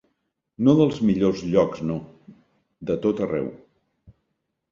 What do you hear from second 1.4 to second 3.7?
llocs no, de tot arreu.